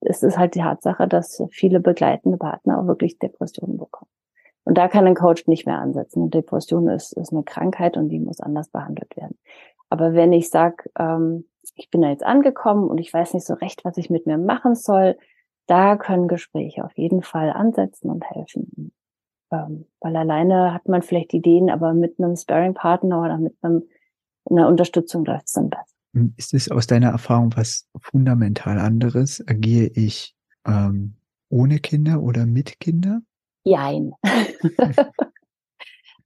es 0.00 0.22
ist 0.22 0.38
halt 0.38 0.54
die 0.54 0.60
Tatsache, 0.60 1.06
dass 1.06 1.42
viele 1.50 1.80
begleitende 1.80 2.38
Partner 2.38 2.80
auch 2.80 2.86
wirklich 2.86 3.18
Depressionen 3.18 3.76
bekommen. 3.76 4.10
Und 4.64 4.76
da 4.76 4.88
kann 4.88 5.06
ein 5.06 5.14
Coach 5.14 5.46
nicht 5.46 5.66
mehr 5.66 5.78
ansetzen. 5.78 6.22
Und 6.22 6.34
Depression 6.34 6.88
ist, 6.88 7.12
ist 7.12 7.32
eine 7.32 7.42
Krankheit 7.42 7.96
und 7.96 8.10
die 8.10 8.18
muss 8.18 8.40
anders 8.40 8.68
behandelt 8.68 9.16
werden. 9.16 9.38
Aber 9.88 10.12
wenn 10.12 10.32
ich 10.32 10.50
sage, 10.50 10.90
ähm, 10.98 11.46
ich 11.74 11.90
bin 11.90 12.02
da 12.02 12.10
jetzt 12.10 12.24
angekommen 12.24 12.88
und 12.88 12.98
ich 12.98 13.12
weiß 13.12 13.34
nicht 13.34 13.46
so 13.46 13.54
recht, 13.54 13.84
was 13.84 13.96
ich 13.96 14.10
mit 14.10 14.26
mir 14.26 14.38
machen 14.38 14.74
soll, 14.74 15.16
da 15.68 15.96
können 15.96 16.28
Gespräche 16.28 16.84
auf 16.84 16.96
jeden 16.96 17.22
Fall 17.22 17.50
ansetzen 17.50 18.10
und 18.10 18.28
helfen. 18.28 18.92
Ähm, 19.52 19.86
weil 20.00 20.16
alleine 20.16 20.74
hat 20.74 20.88
man 20.88 21.02
vielleicht 21.02 21.32
Ideen, 21.34 21.70
aber 21.70 21.94
mit 21.94 22.18
einem 22.18 22.36
Sparing-Partner 22.36 23.22
oder 23.22 23.38
mit 23.38 23.54
einem, 23.62 23.84
einer 24.50 24.66
Unterstützung 24.66 25.24
läuft 25.24 25.46
es 25.46 25.52
dann 25.52 25.70
besser. 25.70 25.94
Ist 26.36 26.54
es 26.54 26.70
aus 26.70 26.86
deiner 26.86 27.10
Erfahrung 27.10 27.52
was 27.54 27.86
fundamental 28.00 28.78
anderes? 28.78 29.44
Agiere 29.46 29.90
ich 29.94 30.34
ähm, 30.66 31.14
ohne 31.50 31.78
Kinder 31.78 32.22
oder 32.22 32.46
mit 32.46 32.80
Kinder? 32.80 33.20
Jein. 33.64 34.12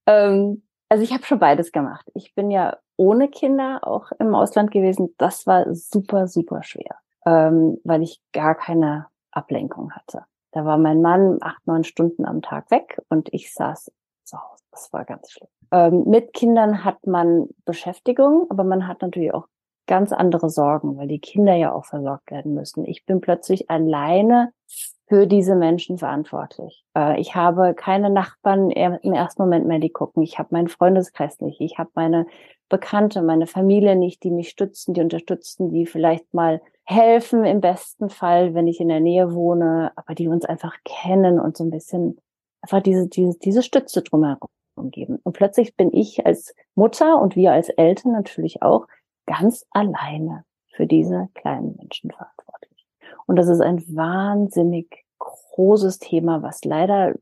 ähm, 0.06 0.62
also 0.88 1.02
ich 1.02 1.12
habe 1.12 1.25
schon 1.25 1.40
beides 1.40 1.72
gemacht. 1.72 2.06
Ich 2.14 2.34
bin 2.34 2.50
ja 2.50 2.76
ohne 2.96 3.28
Kinder 3.28 3.80
auch 3.82 4.12
im 4.18 4.34
Ausland 4.34 4.70
gewesen. 4.70 5.14
Das 5.18 5.46
war 5.46 5.75
super, 5.75 6.28
super 6.28 6.62
schwer, 6.62 6.96
ähm, 7.26 7.78
weil 7.84 8.02
ich 8.02 8.20
gar 8.32 8.54
keine 8.54 9.06
Ablenkung 9.32 9.92
hatte. 9.92 10.24
Da 10.52 10.64
war 10.64 10.78
mein 10.78 11.00
Mann 11.00 11.38
acht, 11.40 11.66
neun 11.66 11.84
Stunden 11.84 12.24
am 12.24 12.42
Tag 12.42 12.70
weg 12.70 13.00
und 13.08 13.32
ich 13.32 13.52
saß 13.52 13.90
zu 14.24 14.36
Hause. 14.38 14.62
Das 14.70 14.92
war 14.92 15.04
ganz 15.04 15.32
schlimm. 15.32 15.48
Ähm, 15.72 16.04
mit 16.06 16.32
Kindern 16.34 16.84
hat 16.84 17.06
man 17.06 17.48
Beschäftigung, 17.64 18.46
aber 18.50 18.64
man 18.64 18.86
hat 18.86 19.02
natürlich 19.02 19.32
auch 19.32 19.46
ganz 19.86 20.12
andere 20.12 20.50
Sorgen, 20.50 20.96
weil 20.96 21.08
die 21.08 21.18
Kinder 21.18 21.54
ja 21.54 21.72
auch 21.72 21.86
versorgt 21.86 22.30
werden 22.30 22.54
müssen. 22.54 22.84
Ich 22.84 23.04
bin 23.04 23.20
plötzlich 23.20 23.70
alleine 23.70 24.52
für 25.08 25.26
diese 25.26 25.54
Menschen 25.54 25.98
verantwortlich. 25.98 26.84
Äh, 26.96 27.20
ich 27.20 27.34
habe 27.34 27.74
keine 27.74 28.10
Nachbarn 28.10 28.70
im 28.70 29.12
ersten 29.12 29.42
Moment 29.42 29.66
mehr, 29.66 29.78
die 29.78 29.90
gucken. 29.90 30.22
Ich 30.22 30.38
habe 30.38 30.50
meinen 30.52 30.68
Freundeskreis 30.68 31.40
nicht. 31.40 31.60
Ich 31.60 31.78
habe 31.78 31.90
meine 31.94 32.26
Bekannte, 32.68 33.20
meine 33.20 33.46
Familie 33.46 33.96
nicht, 33.96 34.22
die 34.22 34.30
mich 34.30 34.48
stützen, 34.48 34.94
die 34.94 35.02
unterstützen, 35.02 35.70
die 35.70 35.84
vielleicht 35.84 36.32
mal 36.32 36.62
helfen 36.92 37.44
im 37.44 37.61
besten 37.61 38.11
Fall, 38.11 38.54
wenn 38.54 38.66
ich 38.66 38.80
in 38.80 38.88
der 38.88 39.00
Nähe 39.00 39.34
wohne, 39.34 39.92
aber 39.96 40.14
die 40.14 40.28
uns 40.28 40.44
einfach 40.44 40.76
kennen 40.84 41.40
und 41.40 41.56
so 41.56 41.64
ein 41.64 41.70
bisschen 41.70 42.18
einfach 42.61 42.82
diese, 42.82 43.08
diese, 43.08 43.38
diese 43.38 43.62
Stütze 43.62 44.02
drumherum 44.02 44.49
geben. 44.90 45.18
Und 45.22 45.32
plötzlich 45.34 45.76
bin 45.76 45.92
ich 45.92 46.25
als 46.26 46.54
Mutter 46.75 47.20
und 47.20 47.37
wir 47.37 47.52
als 47.52 47.68
Eltern 47.68 48.12
natürlich 48.12 48.62
auch 48.62 48.87
ganz 49.26 49.66
alleine 49.70 50.44
für 50.68 50.87
diese 50.87 51.28
kleinen 51.34 51.76
Menschen 51.76 52.11
verantwortlich. 52.11 52.87
Und 53.26 53.37
das 53.37 53.49
ist 53.49 53.61
ein 53.61 53.82
wahnsinnig 53.94 55.04
großes 55.18 55.99
Thema, 55.99 56.42
was 56.42 56.64
leider 56.64 57.14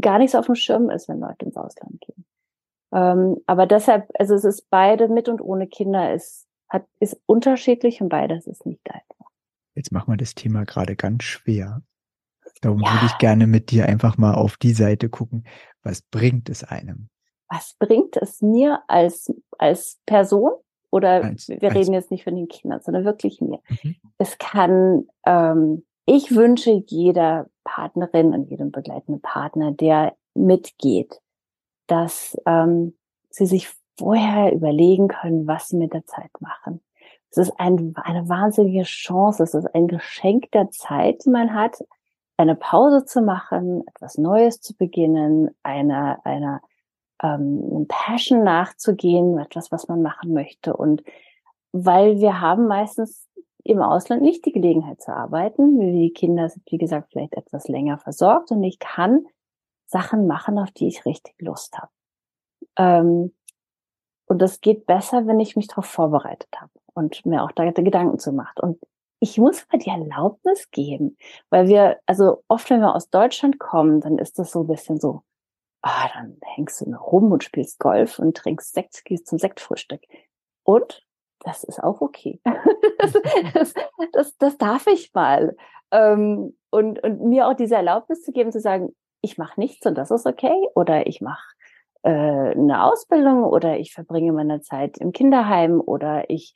gar 0.00 0.18
nicht 0.18 0.32
so 0.32 0.38
auf 0.38 0.46
dem 0.46 0.54
Schirm 0.54 0.90
ist, 0.90 1.08
wenn 1.08 1.20
Leute 1.20 1.46
ins 1.46 1.56
Ausland 1.56 2.00
gehen. 2.00 2.24
Ähm, 2.92 3.36
aber 3.46 3.66
deshalb, 3.66 4.08
also 4.18 4.34
es 4.34 4.44
ist 4.44 4.68
beide 4.70 5.08
mit 5.08 5.28
und 5.28 5.40
ohne 5.40 5.66
Kinder 5.66 6.12
ist, 6.12 6.47
hat, 6.68 6.86
ist 7.00 7.20
unterschiedlich 7.26 8.00
und 8.00 8.08
beides 8.08 8.46
ist 8.46 8.66
nicht 8.66 8.80
einfach. 8.90 9.30
Jetzt 9.74 9.92
machen 9.92 10.12
wir 10.12 10.16
das 10.16 10.34
Thema 10.34 10.64
gerade 10.64 10.96
ganz 10.96 11.24
schwer. 11.24 11.82
Darum 12.60 12.80
ja. 12.80 12.92
würde 12.92 13.06
ich 13.06 13.18
gerne 13.18 13.46
mit 13.46 13.70
dir 13.70 13.86
einfach 13.86 14.18
mal 14.18 14.34
auf 14.34 14.56
die 14.56 14.72
Seite 14.72 15.08
gucken. 15.08 15.44
Was 15.82 16.02
bringt 16.02 16.48
es 16.48 16.64
einem? 16.64 17.08
Was 17.48 17.76
bringt 17.78 18.16
es 18.16 18.42
mir 18.42 18.82
als, 18.88 19.32
als 19.58 19.98
Person? 20.06 20.52
Oder 20.90 21.22
als, 21.24 21.48
wir 21.48 21.74
reden 21.74 21.92
jetzt 21.92 22.10
nicht 22.10 22.24
von 22.24 22.34
den 22.34 22.48
Kindern, 22.48 22.80
sondern 22.80 23.04
wirklich 23.04 23.40
mir. 23.40 23.60
Mhm. 23.68 23.96
Es 24.16 24.38
kann, 24.38 25.06
ähm, 25.26 25.84
ich 26.06 26.34
wünsche 26.34 26.82
jeder 26.86 27.48
Partnerin 27.64 28.32
und 28.32 28.50
jedem 28.50 28.70
begleitenden 28.70 29.20
Partner, 29.20 29.72
der 29.72 30.16
mitgeht, 30.34 31.20
dass 31.86 32.36
ähm, 32.46 32.96
sie 33.30 33.46
sich 33.46 33.68
vorher 33.98 34.52
überlegen 34.52 35.08
können, 35.08 35.46
was 35.46 35.68
sie 35.68 35.76
mit 35.76 35.92
der 35.92 36.06
Zeit 36.06 36.30
machen. 36.40 36.80
Es 37.30 37.36
ist 37.36 37.52
ein, 37.58 37.94
eine 37.96 38.28
wahnsinnige 38.28 38.84
Chance, 38.84 39.42
es 39.42 39.54
ist 39.54 39.74
ein 39.74 39.86
Geschenk 39.86 40.50
der 40.52 40.70
Zeit, 40.70 41.24
die 41.24 41.30
man 41.30 41.52
hat, 41.52 41.84
eine 42.38 42.54
Pause 42.54 43.04
zu 43.04 43.20
machen, 43.20 43.82
etwas 43.88 44.16
Neues 44.16 44.60
zu 44.60 44.74
beginnen, 44.76 45.50
einer 45.62 46.20
einer 46.24 46.62
ähm, 47.22 47.86
Passion 47.88 48.44
nachzugehen, 48.44 49.38
etwas, 49.38 49.72
was 49.72 49.88
man 49.88 50.02
machen 50.02 50.32
möchte. 50.32 50.76
Und 50.76 51.02
weil 51.72 52.18
wir 52.20 52.40
haben 52.40 52.66
meistens 52.68 53.28
im 53.64 53.82
Ausland 53.82 54.22
nicht 54.22 54.46
die 54.46 54.52
Gelegenheit 54.52 55.00
zu 55.02 55.12
arbeiten, 55.12 55.78
die 55.78 56.12
Kinder 56.12 56.48
sind, 56.48 56.64
wie 56.70 56.78
gesagt, 56.78 57.10
vielleicht 57.12 57.34
etwas 57.34 57.68
länger 57.68 57.98
versorgt 57.98 58.50
und 58.50 58.62
ich 58.62 58.78
kann 58.78 59.26
Sachen 59.86 60.26
machen, 60.26 60.58
auf 60.58 60.70
die 60.70 60.88
ich 60.88 61.04
richtig 61.04 61.34
Lust 61.40 61.76
habe. 61.76 61.90
Ähm, 62.76 63.32
und 64.28 64.40
das 64.40 64.60
geht 64.60 64.86
besser, 64.86 65.26
wenn 65.26 65.40
ich 65.40 65.56
mich 65.56 65.68
darauf 65.68 65.86
vorbereitet 65.86 66.48
habe 66.56 66.70
und 66.94 67.24
mir 67.24 67.42
auch 67.42 67.52
da 67.52 67.70
Gedanken 67.70 68.18
zu 68.18 68.32
macht. 68.32 68.60
Und 68.60 68.78
ich 69.20 69.38
muss 69.38 69.66
mal 69.72 69.78
die 69.78 69.90
Erlaubnis 69.90 70.70
geben, 70.70 71.16
weil 71.50 71.66
wir, 71.66 71.98
also 72.06 72.44
oft, 72.48 72.70
wenn 72.70 72.80
wir 72.80 72.94
aus 72.94 73.10
Deutschland 73.10 73.58
kommen, 73.58 74.00
dann 74.00 74.18
ist 74.18 74.38
das 74.38 74.52
so 74.52 74.60
ein 74.60 74.66
bisschen 74.66 75.00
so, 75.00 75.22
ah, 75.82 76.08
dann 76.14 76.36
hängst 76.42 76.80
du 76.80 76.90
nur 76.90 77.00
rum 77.00 77.32
und 77.32 77.42
spielst 77.42 77.78
Golf 77.78 78.18
und 78.18 78.36
trinkst 78.36 78.74
Sekt, 78.74 79.04
gehst 79.04 79.26
zum 79.26 79.38
Sektfrühstück. 79.38 80.02
Und 80.62 81.04
das 81.40 81.64
ist 81.64 81.82
auch 81.82 82.00
okay. 82.00 82.40
das, 82.98 83.12
das, 83.54 83.74
das, 84.12 84.36
das, 84.38 84.58
darf 84.58 84.86
ich 84.86 85.12
mal. 85.14 85.56
Ähm, 85.90 86.56
und, 86.70 87.02
und 87.02 87.22
mir 87.22 87.48
auch 87.48 87.54
diese 87.54 87.76
Erlaubnis 87.76 88.22
zu 88.22 88.32
geben, 88.32 88.52
zu 88.52 88.60
sagen, 88.60 88.94
ich 89.20 89.38
mache 89.38 89.58
nichts 89.58 89.86
und 89.86 89.96
das 89.96 90.10
ist 90.10 90.26
okay. 90.26 90.68
Oder 90.74 91.06
ich 91.06 91.20
mache 91.20 91.54
äh, 92.02 92.10
eine 92.10 92.84
Ausbildung 92.84 93.44
oder 93.44 93.78
ich 93.78 93.92
verbringe 93.92 94.32
meine 94.32 94.60
Zeit 94.60 94.98
im 94.98 95.12
Kinderheim 95.12 95.80
oder 95.80 96.30
ich 96.30 96.54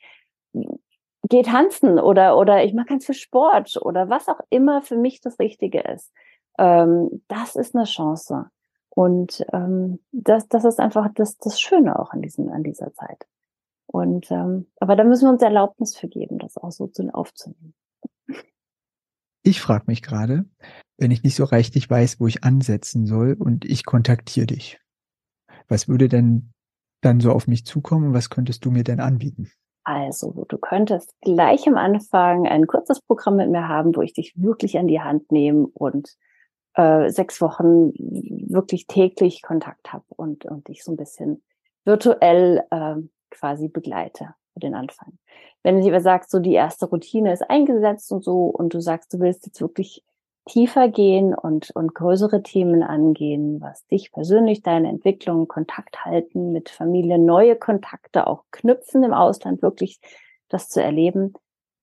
gehe 1.29 1.43
tanzen 1.43 1.99
oder, 1.99 2.37
oder 2.37 2.63
ich 2.63 2.73
mache 2.73 2.87
ganz 2.87 3.05
viel 3.05 3.15
Sport 3.15 3.77
oder 3.81 4.09
was 4.09 4.27
auch 4.27 4.39
immer 4.49 4.81
für 4.81 4.97
mich 4.97 5.21
das 5.21 5.39
Richtige 5.39 5.81
ist. 5.81 6.11
Ähm, 6.57 7.23
das 7.27 7.55
ist 7.55 7.75
eine 7.75 7.85
Chance. 7.85 8.49
Und 8.89 9.43
ähm, 9.53 9.99
das, 10.11 10.47
das 10.47 10.65
ist 10.65 10.79
einfach 10.79 11.09
das, 11.15 11.37
das 11.37 11.59
Schöne 11.59 11.97
auch 11.97 12.11
an, 12.11 12.21
diesen, 12.21 12.49
an 12.49 12.63
dieser 12.63 12.93
Zeit. 12.93 13.25
Und 13.87 14.29
ähm, 14.31 14.67
aber 14.79 14.95
da 14.95 15.03
müssen 15.03 15.25
wir 15.25 15.31
uns 15.31 15.41
Erlaubnis 15.41 15.95
für 15.95 16.07
geben, 16.07 16.39
das 16.39 16.57
auch 16.57 16.71
so 16.71 16.87
zu, 16.87 17.13
aufzunehmen. 17.13 17.73
Ich 19.43 19.61
frage 19.61 19.85
mich 19.87 20.01
gerade, 20.01 20.45
wenn 20.97 21.11
ich 21.11 21.23
nicht 21.23 21.35
so 21.35 21.43
richtig 21.43 21.89
weiß, 21.89 22.19
wo 22.19 22.27
ich 22.27 22.43
ansetzen 22.43 23.05
soll 23.05 23.33
und 23.33 23.65
ich 23.65 23.85
kontaktiere 23.85 24.47
dich. 24.47 24.79
Was 25.67 25.87
würde 25.87 26.09
denn 26.09 26.51
dann 27.01 27.19
so 27.19 27.31
auf 27.31 27.47
mich 27.47 27.65
zukommen 27.65 28.13
was 28.13 28.29
könntest 28.29 28.65
du 28.65 28.71
mir 28.71 28.83
denn 28.83 28.99
anbieten? 28.99 29.51
Also, 29.85 30.45
du 30.47 30.57
könntest 30.57 31.13
gleich 31.21 31.67
am 31.67 31.75
Anfang 31.75 32.47
ein 32.47 32.67
kurzes 32.67 33.01
Programm 33.01 33.35
mit 33.35 33.49
mir 33.49 33.67
haben, 33.67 33.93
wo 33.95 34.01
ich 34.01 34.13
dich 34.13 34.33
wirklich 34.37 34.77
an 34.77 34.87
die 34.87 35.01
Hand 35.01 35.29
nehme 35.31 35.67
und 35.73 36.15
äh, 36.75 37.09
sechs 37.09 37.41
Wochen 37.41 37.91
wirklich 38.49 38.87
täglich 38.87 39.41
Kontakt 39.41 39.91
habe 39.91 40.05
und, 40.07 40.45
und 40.45 40.69
dich 40.69 40.83
so 40.85 40.93
ein 40.93 40.97
bisschen 40.97 41.43
virtuell 41.83 42.63
äh, 42.71 42.95
quasi 43.29 43.67
begleite 43.67 44.35
für 44.53 44.61
den 44.61 44.73
Anfang. 44.73 45.17
Wenn 45.63 45.81
du 45.81 45.87
aber 45.87 45.99
sagst, 45.99 46.31
so 46.31 46.39
die 46.39 46.53
erste 46.53 46.85
Routine 46.85 47.33
ist 47.33 47.41
eingesetzt 47.49 48.11
und 48.11 48.23
so 48.23 48.45
und 48.45 48.73
du 48.73 48.79
sagst, 48.79 49.13
du 49.13 49.19
willst 49.19 49.45
jetzt 49.45 49.59
wirklich 49.59 50.03
tiefer 50.45 50.89
gehen 50.89 51.33
und, 51.33 51.71
und 51.71 51.95
größere 51.95 52.43
Themen 52.43 52.83
angehen, 52.83 53.61
was 53.61 53.85
dich 53.87 54.11
persönlich, 54.11 54.61
deine 54.61 54.89
Entwicklung, 54.89 55.47
Kontakt 55.47 56.03
halten 56.05 56.51
mit 56.51 56.69
Familie, 56.69 57.17
neue 57.17 57.55
Kontakte 57.55 58.27
auch 58.27 58.43
knüpfen 58.51 59.03
im 59.03 59.13
Ausland, 59.13 59.61
wirklich 59.61 59.99
das 60.49 60.69
zu 60.69 60.81
erleben. 60.83 61.33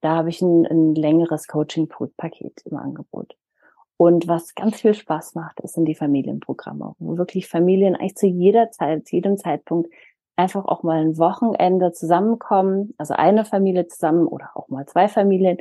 Da 0.01 0.17
habe 0.17 0.31
ich 0.31 0.43
ein, 0.43 0.67
ein 0.67 0.95
längeres 0.95 1.47
Coaching-Paket 1.47 2.63
im 2.67 2.77
Angebot. 2.77 3.37
Und 3.97 4.29
was 4.29 4.55
ganz 4.55 4.81
viel 4.81 4.95
Spaß 4.95 5.35
macht, 5.35 5.61
ist 5.61 5.75
sind 5.75 5.85
die 5.85 5.95
Familienprogramme, 5.95 6.95
wo 6.99 7.19
wirklich 7.19 7.49
Familien 7.49 7.97
eigentlich 7.97 8.17
zu 8.17 8.27
jeder 8.27 8.71
Zeit, 8.71 9.07
zu 9.07 9.17
jedem 9.17 9.37
Zeitpunkt 9.37 9.91
einfach 10.37 10.65
auch 10.65 10.83
mal 10.83 11.03
ein 11.03 11.19
Wochenende 11.19 11.93
zusammenkommen, 11.93 12.95
also 12.97 13.13
eine 13.15 13.45
Familie 13.45 13.89
zusammen 13.89 14.27
oder 14.27 14.51
auch 14.55 14.69
mal 14.69 14.87
zwei 14.87 15.07
Familien 15.07 15.59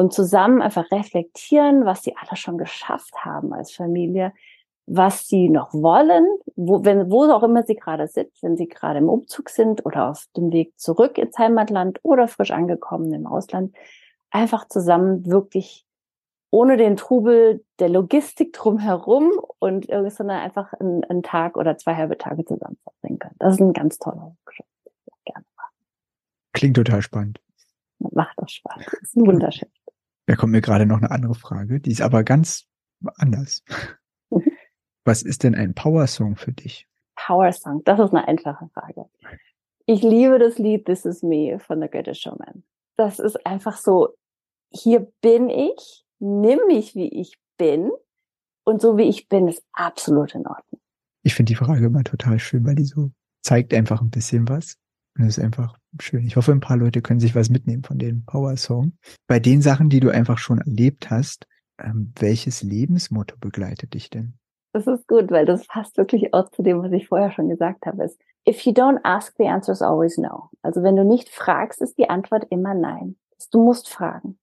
und 0.00 0.14
zusammen 0.14 0.62
einfach 0.62 0.90
reflektieren, 0.90 1.84
was 1.84 2.02
sie 2.02 2.16
alle 2.16 2.34
schon 2.34 2.56
geschafft 2.56 3.22
haben 3.22 3.52
als 3.52 3.70
Familie, 3.70 4.32
was 4.86 5.28
sie 5.28 5.50
noch 5.50 5.74
wollen, 5.74 6.26
wo, 6.56 6.82
wenn, 6.86 7.10
wo 7.10 7.24
auch 7.24 7.42
immer 7.42 7.64
sie 7.64 7.76
gerade 7.76 8.08
sind, 8.08 8.30
wenn 8.40 8.56
sie 8.56 8.66
gerade 8.66 9.00
im 9.00 9.10
Umzug 9.10 9.50
sind 9.50 9.84
oder 9.84 10.08
auf 10.08 10.24
dem 10.38 10.52
Weg 10.52 10.72
zurück 10.78 11.18
ins 11.18 11.36
Heimatland 11.36 11.98
oder 12.02 12.28
frisch 12.28 12.50
angekommen 12.50 13.12
im 13.12 13.26
Ausland, 13.26 13.76
einfach 14.30 14.66
zusammen 14.68 15.26
wirklich 15.26 15.84
ohne 16.48 16.78
den 16.78 16.96
Trubel 16.96 17.62
der 17.78 17.90
Logistik 17.90 18.54
drumherum 18.54 19.30
und 19.58 19.84
sondern 19.84 20.38
einfach 20.38 20.72
einen, 20.80 21.04
einen 21.04 21.22
Tag 21.22 21.58
oder 21.58 21.76
zwei 21.76 21.94
halbe 21.94 22.16
Tage 22.16 22.46
zusammen 22.46 22.78
verbringen 22.84 23.18
können. 23.18 23.36
Das 23.38 23.52
ist 23.52 23.60
ein 23.60 23.74
ganz 23.74 23.98
toller 23.98 24.34
Workshop. 24.44 24.66
Gerne 25.26 25.44
Klingt 26.54 26.76
total 26.76 27.02
spannend. 27.02 27.38
Macht 27.98 28.38
auch 28.38 28.48
Spaß. 28.48 28.82
Das 28.86 29.02
ist 29.02 29.16
wunderschön. 29.16 29.68
Da 30.30 30.36
kommt 30.36 30.52
mir 30.52 30.60
gerade 30.60 30.86
noch 30.86 30.98
eine 30.98 31.10
andere 31.10 31.34
Frage, 31.34 31.80
die 31.80 31.90
ist 31.90 32.02
aber 32.02 32.22
ganz 32.22 32.68
anders. 33.16 33.64
Mhm. 34.30 34.44
Was 35.04 35.22
ist 35.22 35.42
denn 35.42 35.56
ein 35.56 35.74
Power-Song 35.74 36.36
für 36.36 36.52
dich? 36.52 36.86
Power-Song, 37.16 37.82
das 37.82 37.98
ist 37.98 38.14
eine 38.14 38.28
einfache 38.28 38.68
Frage. 38.72 39.06
Ich 39.86 40.02
liebe 40.02 40.38
das 40.38 40.56
Lied 40.56 40.84
This 40.86 41.04
Is 41.04 41.24
Me 41.24 41.58
von 41.58 41.80
The 41.80 41.88
Greatest 41.88 42.22
Showman. 42.22 42.62
Das 42.96 43.18
ist 43.18 43.44
einfach 43.44 43.76
so, 43.76 44.10
hier 44.70 45.10
bin 45.20 45.50
ich, 45.50 46.04
nimm 46.20 46.60
mich, 46.68 46.94
wie 46.94 47.08
ich 47.08 47.36
bin. 47.58 47.90
Und 48.62 48.80
so 48.80 48.96
wie 48.96 49.08
ich 49.08 49.28
bin, 49.28 49.48
ist 49.48 49.64
absolut 49.72 50.36
in 50.36 50.46
Ordnung. 50.46 50.80
Ich 51.24 51.34
finde 51.34 51.50
die 51.50 51.56
Frage 51.56 51.86
immer 51.86 52.04
total 52.04 52.38
schön, 52.38 52.64
weil 52.64 52.76
die 52.76 52.84
so 52.84 53.10
zeigt 53.42 53.74
einfach 53.74 54.00
ein 54.00 54.10
bisschen 54.10 54.48
was. 54.48 54.78
Und 55.16 55.26
das 55.26 55.38
ist 55.38 55.44
einfach 55.44 55.76
schön. 56.00 56.24
Ich 56.26 56.36
hoffe, 56.36 56.52
ein 56.52 56.60
paar 56.60 56.76
Leute 56.76 57.02
können 57.02 57.20
sich 57.20 57.34
was 57.34 57.50
mitnehmen 57.50 57.82
von 57.82 57.98
dem 57.98 58.24
Power 58.24 58.56
Song. 58.56 58.92
Bei 59.26 59.40
den 59.40 59.62
Sachen, 59.62 59.88
die 59.88 60.00
du 60.00 60.10
einfach 60.10 60.38
schon 60.38 60.58
erlebt 60.58 61.10
hast, 61.10 61.46
ähm, 61.78 62.12
welches 62.18 62.62
Lebensmotto 62.62 63.36
begleitet 63.40 63.94
dich 63.94 64.10
denn? 64.10 64.34
Das 64.72 64.86
ist 64.86 65.08
gut, 65.08 65.30
weil 65.30 65.46
das 65.46 65.66
passt 65.66 65.96
wirklich 65.96 66.32
auch 66.32 66.50
zu 66.50 66.62
dem, 66.62 66.82
was 66.82 66.92
ich 66.92 67.08
vorher 67.08 67.32
schon 67.32 67.48
gesagt 67.48 67.86
habe. 67.86 68.04
Ist, 68.04 68.20
if 68.48 68.60
you 68.60 68.72
don't 68.72 69.00
ask, 69.02 69.34
the 69.36 69.48
answer 69.48 69.72
is 69.72 69.82
always 69.82 70.16
no. 70.16 70.50
Also 70.62 70.82
wenn 70.82 70.96
du 70.96 71.04
nicht 71.04 71.28
fragst, 71.28 71.80
ist 71.80 71.98
die 71.98 72.08
Antwort 72.08 72.46
immer 72.50 72.74
nein. 72.74 73.16
Du 73.50 73.64
musst 73.64 73.88
fragen. 73.88 74.38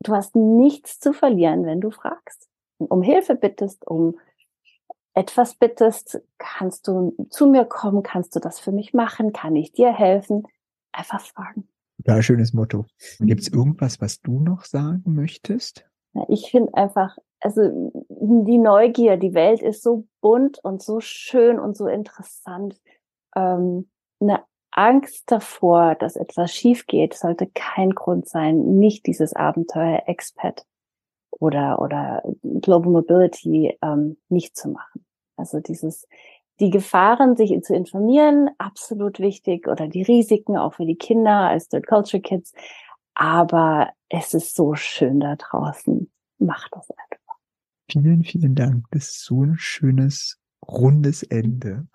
Du 0.00 0.14
hast 0.14 0.36
nichts 0.36 1.00
zu 1.00 1.12
verlieren, 1.12 1.64
wenn 1.64 1.80
du 1.80 1.90
fragst. 1.90 2.48
Um 2.78 3.02
Hilfe 3.02 3.34
bittest, 3.34 3.86
um 3.86 4.18
etwas 5.14 5.54
bittest, 5.54 6.20
kannst 6.38 6.88
du 6.88 7.14
zu 7.30 7.46
mir 7.46 7.64
kommen, 7.64 8.02
kannst 8.02 8.34
du 8.34 8.40
das 8.40 8.58
für 8.58 8.72
mich 8.72 8.92
machen, 8.92 9.32
kann 9.32 9.54
ich 9.56 9.72
dir 9.72 9.92
helfen? 9.92 10.42
Einfach 10.92 11.20
fragen. 11.20 11.68
Ja, 12.04 12.20
schönes 12.20 12.52
Motto. 12.52 12.86
Gibt 13.20 13.42
es 13.42 13.48
irgendwas, 13.48 14.00
was 14.00 14.20
du 14.20 14.40
noch 14.40 14.64
sagen 14.64 15.02
möchtest? 15.06 15.86
Ich 16.28 16.50
finde 16.50 16.74
einfach, 16.74 17.16
also 17.40 17.92
die 18.08 18.58
Neugier, 18.58 19.16
die 19.16 19.34
Welt 19.34 19.62
ist 19.62 19.82
so 19.82 20.06
bunt 20.20 20.58
und 20.62 20.82
so 20.82 21.00
schön 21.00 21.58
und 21.58 21.76
so 21.76 21.86
interessant. 21.86 22.80
Ähm, 23.36 23.88
eine 24.20 24.42
Angst 24.70 25.30
davor, 25.30 25.94
dass 25.94 26.16
etwas 26.16 26.52
schief 26.52 26.86
geht, 26.86 27.14
sollte 27.14 27.48
kein 27.54 27.90
Grund 27.90 28.28
sein, 28.28 28.78
nicht 28.78 29.06
dieses 29.06 29.34
Abenteuer 29.34 30.02
Expat 30.06 30.66
oder, 31.40 31.80
oder 31.80 32.22
Global 32.42 32.90
Mobility 32.90 33.76
ähm, 33.82 34.16
nicht 34.28 34.56
zu 34.56 34.70
machen. 34.70 35.04
Also 35.36 35.60
dieses, 35.60 36.06
die 36.60 36.70
Gefahren, 36.70 37.36
sich 37.36 37.60
zu 37.62 37.74
informieren, 37.74 38.50
absolut 38.58 39.18
wichtig 39.18 39.66
oder 39.66 39.88
die 39.88 40.02
Risiken 40.02 40.56
auch 40.56 40.74
für 40.74 40.86
die 40.86 40.96
Kinder 40.96 41.48
als 41.48 41.68
Third 41.68 41.86
Culture 41.86 42.20
Kids. 42.20 42.52
Aber 43.14 43.90
es 44.08 44.34
ist 44.34 44.54
so 44.54 44.74
schön 44.74 45.20
da 45.20 45.36
draußen. 45.36 46.10
Macht 46.38 46.70
das 46.72 46.88
einfach. 46.90 47.34
Vielen, 47.90 48.24
vielen 48.24 48.54
Dank. 48.54 48.86
Das 48.90 49.04
ist 49.04 49.24
so 49.24 49.44
ein 49.44 49.56
schönes, 49.58 50.40
rundes 50.66 51.22
Ende. 51.22 51.86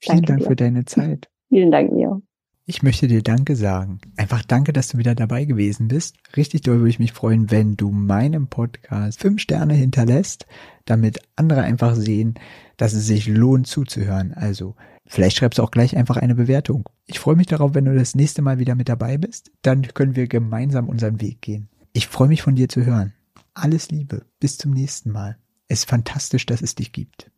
Vielen 0.00 0.22
Danke 0.22 0.26
Dank 0.26 0.40
dir. 0.40 0.46
für 0.46 0.56
deine 0.56 0.84
Zeit. 0.84 1.28
Vielen 1.48 1.70
Dank, 1.70 1.92
Mio. 1.92 2.22
Ich 2.66 2.82
möchte 2.82 3.08
dir 3.08 3.22
Danke 3.22 3.56
sagen. 3.56 3.98
Einfach 4.16 4.42
danke, 4.42 4.72
dass 4.72 4.88
du 4.88 4.96
wieder 4.96 5.14
dabei 5.14 5.44
gewesen 5.44 5.88
bist. 5.88 6.16
Richtig 6.34 6.62
doll 6.62 6.78
würde 6.78 6.88
ich 6.88 6.98
mich 6.98 7.12
freuen, 7.12 7.50
wenn 7.50 7.76
du 7.76 7.90
meinem 7.90 8.46
Podcast 8.46 9.20
fünf 9.20 9.42
Sterne 9.42 9.74
hinterlässt, 9.74 10.46
damit 10.86 11.18
andere 11.36 11.60
einfach 11.60 11.94
sehen, 11.94 12.36
dass 12.78 12.94
es 12.94 13.06
sich 13.06 13.26
lohnt 13.26 13.66
zuzuhören. 13.66 14.32
Also 14.32 14.76
vielleicht 15.04 15.36
schreibst 15.36 15.58
du 15.58 15.62
auch 15.62 15.72
gleich 15.72 15.94
einfach 15.94 16.16
eine 16.16 16.34
Bewertung. 16.34 16.88
Ich 17.04 17.18
freue 17.18 17.36
mich 17.36 17.48
darauf, 17.48 17.74
wenn 17.74 17.84
du 17.84 17.94
das 17.94 18.14
nächste 18.14 18.40
Mal 18.40 18.58
wieder 18.58 18.74
mit 18.74 18.88
dabei 18.88 19.18
bist. 19.18 19.50
Dann 19.60 19.82
können 19.82 20.16
wir 20.16 20.26
gemeinsam 20.26 20.88
unseren 20.88 21.20
Weg 21.20 21.42
gehen. 21.42 21.68
Ich 21.92 22.06
freue 22.06 22.28
mich 22.28 22.40
von 22.40 22.54
dir 22.54 22.70
zu 22.70 22.86
hören. 22.86 23.12
Alles 23.52 23.90
Liebe. 23.90 24.24
Bis 24.40 24.56
zum 24.56 24.70
nächsten 24.70 25.10
Mal. 25.10 25.36
Es 25.68 25.80
ist 25.80 25.90
fantastisch, 25.90 26.46
dass 26.46 26.62
es 26.62 26.74
dich 26.74 26.92
gibt. 26.92 27.30